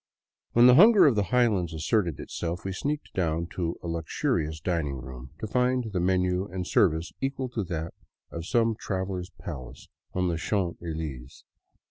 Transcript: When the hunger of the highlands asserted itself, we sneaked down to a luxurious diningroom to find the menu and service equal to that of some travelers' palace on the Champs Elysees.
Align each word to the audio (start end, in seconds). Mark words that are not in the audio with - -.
When 0.53 0.65
the 0.65 0.73
hunger 0.73 1.05
of 1.05 1.13
the 1.13 1.25
highlands 1.25 1.75
asserted 1.75 2.19
itself, 2.19 2.65
we 2.65 2.71
sneaked 2.73 3.13
down 3.13 3.45
to 3.53 3.77
a 3.83 3.87
luxurious 3.87 4.59
diningroom 4.59 5.29
to 5.39 5.45
find 5.45 5.91
the 5.93 5.99
menu 5.99 6.47
and 6.51 6.65
service 6.65 7.11
equal 7.21 7.49
to 7.49 7.63
that 7.65 7.93
of 8.31 8.47
some 8.47 8.73
travelers' 8.73 9.29
palace 9.39 9.89
on 10.13 10.27
the 10.27 10.37
Champs 10.37 10.81
Elysees. 10.81 11.43